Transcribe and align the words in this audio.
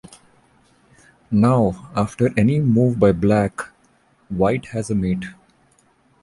Now, 1.29 1.91
after 1.95 2.31
any 2.35 2.59
move 2.59 2.97
by 2.99 3.11
Black, 3.11 3.61
White 4.29 4.65
has 4.69 4.89
a 4.89 4.95
mate. 4.95 5.25